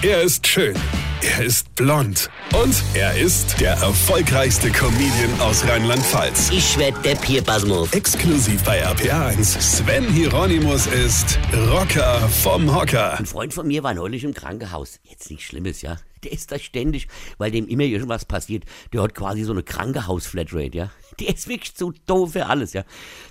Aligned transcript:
Er 0.00 0.22
ist 0.22 0.46
schön. 0.46 0.76
Er 1.22 1.44
ist 1.44 1.74
blond. 1.74 2.30
Und 2.54 2.72
er 2.94 3.18
ist 3.18 3.60
der 3.60 3.72
erfolgreichste 3.72 4.70
Comedian 4.70 5.40
aus 5.40 5.66
Rheinland-Pfalz. 5.66 6.50
Ich 6.52 6.78
werd 6.78 7.04
der 7.04 7.16
Pierpasmus. 7.16 7.92
Exklusiv 7.92 8.62
bei 8.62 8.86
RPA1. 8.86 9.60
Sven 9.60 10.08
Hieronymus 10.08 10.86
ist 10.86 11.36
Rocker 11.72 12.20
vom 12.28 12.72
Hocker. 12.72 13.18
Ein 13.18 13.26
Freund 13.26 13.52
von 13.52 13.66
mir 13.66 13.82
war 13.82 13.92
neulich 13.92 14.22
im 14.22 14.34
Krankenhaus. 14.34 15.00
Jetzt 15.02 15.30
nichts 15.30 15.46
Schlimmes, 15.46 15.82
ja. 15.82 15.96
Der 16.24 16.32
ist 16.32 16.52
da 16.52 16.58
ständig, 16.58 17.08
weil 17.38 17.50
dem 17.50 17.68
immer 17.68 17.84
irgendwas 17.84 18.24
passiert. 18.24 18.64
Der 18.92 19.02
hat 19.02 19.14
quasi 19.14 19.44
so 19.44 19.52
eine 19.52 19.62
Krankenhaus-Flatrate, 19.62 20.76
ja. 20.76 20.90
Der 21.20 21.34
ist 21.34 21.48
wirklich 21.48 21.74
zu 21.74 21.92
doof 22.06 22.32
für 22.32 22.46
alles, 22.46 22.72
ja. 22.72 22.84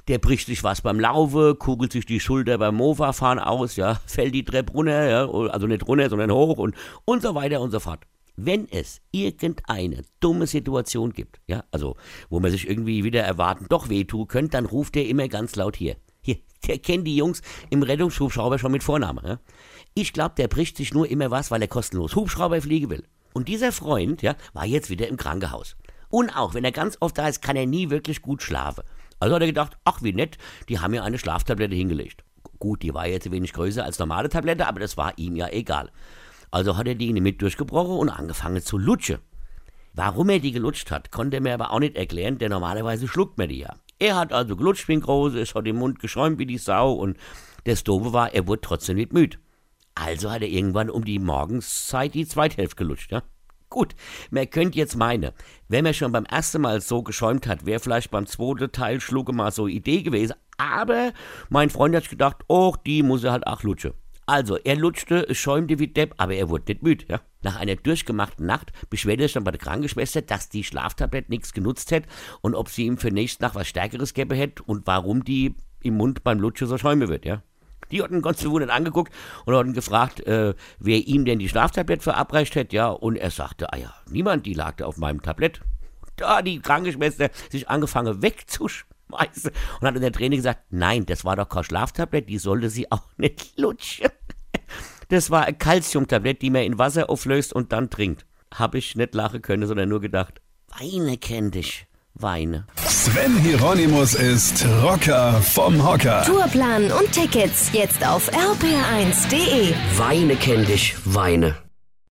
Der 0.08 0.20
bricht 0.20 0.48
sich 0.48 0.64
was 0.64 0.82
beim 0.82 1.00
Laufe, 1.00 1.56
kugelt 1.56 1.92
sich 1.92 2.06
die 2.06 2.20
Schulter 2.20 2.58
beim 2.58 2.76
Mofa-Fahren 2.76 3.40
aus, 3.40 3.76
ja. 3.76 3.96
Fällt 4.06 4.34
die 4.34 4.46
Treppe 4.46 4.74
runter, 4.74 5.10
ja. 5.10 5.30
Also 5.50 5.68
nicht 5.68 5.88
runter, 5.88 6.10
sondern 6.10 6.32
hoch 6.32 6.58
und, 6.58 6.76
und 7.06 7.22
so 7.22 7.36
weiter 7.36 7.62
und 7.62 7.72
so 7.72 7.80
fort. 7.80 8.02
Wenn 8.40 8.70
es 8.70 9.02
irgendeine 9.12 10.04
dumme 10.20 10.46
Situation 10.46 11.12
gibt, 11.12 11.40
ja, 11.48 11.64
also 11.72 11.96
wo 12.30 12.40
man 12.40 12.52
sich 12.52 12.70
irgendwie 12.70 13.04
wieder 13.04 13.24
erwarten 13.24 13.66
doch 13.68 13.90
wehtun 13.90 14.28
könnte, 14.28 14.52
dann 14.52 14.68
ruft 14.68 14.96
er 14.96 15.08
immer 15.08 15.28
ganz 15.28 15.56
laut 15.56 15.76
hier. 15.76 15.96
Der 16.68 16.80
kennt 16.80 17.08
die 17.08 17.16
Jungs 17.16 17.42
im 17.70 17.84
Rettungshubschrauber 17.84 18.60
schon 18.60 18.72
mit 18.72 18.84
Vornamen. 18.84 19.26
Ja? 19.26 19.40
Ich 19.94 20.12
glaube, 20.12 20.36
der 20.38 20.48
bricht 20.48 20.78
sich 20.78 20.94
nur 20.94 21.10
immer 21.10 21.32
was, 21.32 21.52
weil 21.52 21.62
er 21.62 21.68
kostenlos 21.68 22.16
Hubschrauber 22.16 22.62
fliegen 22.62 22.90
will. 22.90 23.04
Und 23.34 23.48
dieser 23.48 23.72
Freund, 23.72 24.22
ja, 24.22 24.36
war 24.54 24.66
jetzt 24.66 24.90
wieder 24.90 25.08
im 25.08 25.18
Krankenhaus. 25.18 25.78
Und 26.10 26.36
auch 26.36 26.54
wenn 26.54 26.64
er 26.64 26.72
ganz 26.72 26.98
oft 27.00 27.18
da 27.18 27.28
ist, 27.28 27.42
kann 27.42 27.56
er 27.56 27.66
nie 27.66 27.90
wirklich 27.90 28.22
gut 28.22 28.42
schlafen. 28.42 28.84
Also 29.20 29.36
hat 29.36 29.42
er 29.42 29.48
gedacht, 29.48 29.78
ach 29.84 30.02
wie 30.02 30.14
nett, 30.14 30.38
die 30.70 30.80
haben 30.80 30.92
mir 30.92 31.04
eine 31.04 31.18
Schlaftablette 31.18 31.76
hingelegt. 31.76 32.24
Gut, 32.60 32.82
die 32.82 32.94
war 32.94 33.08
jetzt 33.08 33.30
wenig 33.30 33.54
größer 33.54 33.84
als 33.84 34.00
normale 34.00 34.30
Tablette, 34.30 34.68
aber 34.68 34.80
das 34.80 34.98
war 34.98 35.14
ihm 35.18 35.36
ja 35.36 35.50
egal. 35.50 35.92
Also 36.50 36.78
hat 36.78 36.88
er 36.88 36.96
die 36.96 37.14
mit 37.14 37.42
durchgebrochen 37.42 37.98
und 37.98 38.10
angefangen 38.10 38.62
zu 38.62 38.78
lutschen. 38.78 39.20
Warum 39.94 40.30
er 40.30 40.40
die 40.40 40.52
gelutscht 40.52 40.92
hat, 40.92 41.12
konnte 41.12 41.38
er 41.38 41.42
mir 41.42 41.54
aber 41.54 41.72
auch 41.72 41.80
nicht 41.80 41.96
erklären, 41.96 42.38
denn 42.38 42.52
normalerweise 42.52 43.08
schluckt 43.08 43.38
man 43.38 43.50
die 43.50 43.60
ja. 43.60 43.76
Er 44.00 44.16
hat 44.16 44.32
also 44.32 44.56
gelutscht 44.56 44.88
wie 44.88 44.94
ein 44.94 45.02
Große, 45.02 45.40
es 45.40 45.56
hat 45.56 45.68
im 45.68 45.78
Mund 45.78 46.00
geschäumt 46.00 46.38
wie 46.40 46.46
die 46.46 46.58
Sau 46.58 46.94
und 46.94 47.18
das 47.64 47.84
Doofe 47.84 48.14
war, 48.14 48.34
er 48.34 48.48
wurde 48.48 48.62
trotzdem 48.62 48.98
nicht 48.98 49.14
müde. 49.14 49.38
Also 49.96 50.30
hat 50.32 50.42
er 50.42 50.48
irgendwann 50.48 50.90
um 50.90 51.04
die 51.04 51.20
Morgenszeit 51.20 52.14
die 52.14 52.28
Zweithälfte 52.28 52.76
gelutscht, 52.76 53.12
ja? 53.12 53.24
Gut, 53.70 53.96
man 54.30 54.50
könnte 54.50 54.78
jetzt 54.78 54.96
meinen, 54.96 55.32
wenn 55.68 55.84
man 55.84 55.94
schon 55.94 56.12
beim 56.14 56.24
ersten 56.24 56.62
Mal 56.62 56.80
so 56.80 57.04
geschäumt 57.04 57.48
hat, 57.48 57.66
wäre 57.66 57.82
vielleicht 57.82 58.12
beim 58.12 58.26
zweiten 58.26 58.72
Teil 58.72 59.02
Schlucke 59.02 59.34
mal 59.34 59.52
so 59.52 59.68
Idee 59.68 60.04
gewesen. 60.04 60.36
Aber 60.58 61.12
mein 61.50 61.70
Freund 61.70 61.96
hat 61.96 62.10
gedacht, 62.10 62.38
oh, 62.48 62.76
die 62.86 63.04
muss 63.04 63.26
er 63.26 63.34
halt 63.34 63.46
auch 63.46 63.64
lutschen. 63.64 63.94
Also, 64.30 64.58
er 64.58 64.76
lutschte, 64.76 65.34
schäumte 65.34 65.80
wie 65.80 65.88
Depp, 65.88 66.14
aber 66.18 66.34
er 66.34 66.50
wurde 66.50 66.66
nicht 66.68 66.84
müde, 66.84 67.06
ja. 67.08 67.22
Nach 67.44 67.56
einer 67.56 67.78
durchgemachten 67.78 68.46
Nacht 68.46 68.74
beschwerte 68.90 69.24
er 69.24 69.28
sich 69.30 69.34
dann 69.34 69.46
bei 69.46 69.52
der 69.52 69.60
Krankenschwester, 69.60 70.22
dass 70.22 70.50
die 70.50 70.66
Schlaftablette 70.66 71.32
nichts 71.32 71.54
genutzt 71.54 71.92
hätte 71.92 72.10
und 72.42 72.54
ob 72.54 72.68
sie 72.68 72.86
ihm 72.86 72.98
für 72.98 73.10
nächste 73.10 73.44
Nacht 73.44 73.56
was 73.56 73.70
Stärkeres 73.70 74.14
gäbe 74.14 74.36
hätte 74.36 74.64
und 74.64 74.86
warum 74.86 75.24
die 75.24 75.56
im 75.82 75.96
Mund 75.96 76.26
beim 76.26 76.42
Lutschen 76.42 76.68
so 76.68 76.78
schäume 76.78 77.08
wird, 77.08 77.26
ja. 77.26 77.42
Die 77.90 78.04
hatten 78.04 78.22
ganz 78.22 78.42
verwundert 78.42 78.70
angeguckt 78.70 79.14
und 79.46 79.56
hatten 79.56 79.72
gefragt, 79.72 80.20
äh, 80.28 80.56
wer 80.78 81.08
ihm 81.08 81.24
denn 81.24 81.40
die 81.40 81.48
Schlaftablette 81.48 82.04
verabreicht 82.04 82.56
hätte, 82.56 82.76
ja, 82.76 82.90
und 82.90 83.16
er 83.16 83.32
sagte, 83.32 83.72
ah 83.72 83.78
ja, 83.78 83.94
niemand, 84.10 84.46
die 84.46 84.54
lag 84.54 84.76
da 84.76 84.88
auf 84.88 84.98
meinem 84.98 85.22
Tablett. 85.22 85.62
Da 86.18 86.42
die 86.42 86.60
Krankenschwester 86.60 87.30
sich 87.50 87.70
angefangen 87.70 88.22
wegzuschmeißen 88.22 89.52
und 89.80 89.88
hat 89.88 89.96
in 89.96 90.02
der 90.02 90.12
Träne 90.12 90.36
gesagt, 90.36 90.64
nein, 90.70 91.06
das 91.06 91.24
war 91.24 91.38
doch 91.38 91.48
kein 91.48 91.64
Schlaftablett, 91.64 92.28
die 92.28 92.40
sollte 92.40 92.70
sie 92.70 92.92
auch 92.92 93.06
nicht 93.16 93.58
lutschen. 93.58 94.10
Das 95.10 95.32
war 95.32 95.46
ein 95.46 95.58
Calciumtablett, 95.58 96.42
die 96.42 96.50
man 96.50 96.64
in 96.64 96.78
Wasser 96.78 97.10
auflöst 97.10 97.54
und 97.54 97.72
dann 97.72 97.90
trinkt. 97.90 98.26
Hab 98.54 98.76
ich 98.76 98.96
nicht 98.96 99.14
lachen 99.14 99.42
können, 99.42 99.68
sondern 99.68 99.90
nur 99.90 100.02
gedacht, 100.02 100.42
Weine 100.80 101.18
kenn 101.18 101.52
dich. 101.52 101.86
Weine. 102.14 102.66
Sven 102.88 103.38
Hieronymus 103.38 104.16
ist 104.16 104.66
Rocker 104.84 105.34
vom 105.42 105.86
Hocker. 105.86 106.24
Tourplan 106.26 106.92
und 106.92 107.12
Tickets 107.12 107.70
jetzt 107.74 108.06
auf 108.06 108.30
rpr1.de. 108.34 109.74
Weine 109.98 110.36
kenn 110.36 110.66
dich. 110.66 110.96
Weine. 111.06 111.67